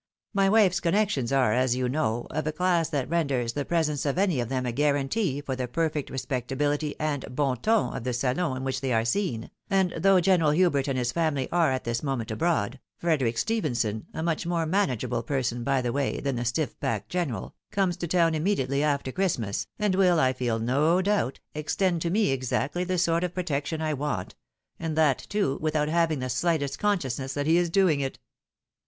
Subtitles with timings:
[0.33, 4.03] My •wife's con nections are, as you know, of a class that renders the presence
[4.03, 8.11] of any of them a guarantee for the perfect respectability and bon ton of the
[8.11, 11.83] salon in which they are seen, and though General Hubert and his family are at
[11.83, 16.41] this moment abroad, Frederic Stephenson, a much more manageable person, by the way, than the
[16.41, 21.39] stiif backed general, comes to town immediately after Christmas, and will, I feel no doubt,
[21.53, 24.33] extend to me exactly the sort of protection I want,
[24.79, 28.17] and that, too, without having the sKghtest consciousness that he is doing it.